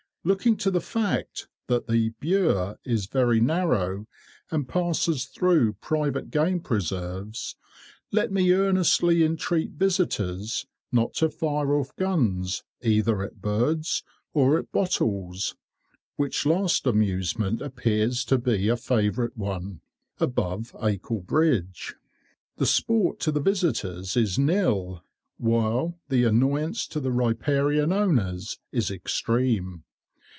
[0.23, 4.05] Looking to the fact that the Bure is very narrow,
[4.51, 7.55] and passes through private game preserves,
[8.11, 14.71] let me earnestly entreat visitors not to fire off guns either at birds or at
[14.71, 15.55] bottles
[16.17, 19.81] (which last amusement appears to be a favourite one)
[20.19, 21.95] above Acle bridge.
[22.57, 25.03] The sport to the visitors is nil,
[25.37, 29.83] while the annoyance to the riparian owners is extreme.